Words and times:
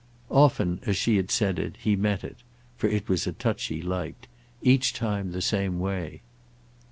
Often 0.31 0.79
as 0.87 0.97
she 0.97 1.17
had 1.17 1.29
said 1.29 1.59
it 1.59 1.75
he 1.77 1.95
met 1.95 2.23
it—for 2.23 2.87
it 2.87 3.07
was 3.07 3.27
a 3.27 3.33
touch 3.33 3.65
he 3.65 3.83
liked—each 3.83 4.93
time 4.93 5.31
the 5.31 5.43
same 5.43 5.79
way. 5.79 6.23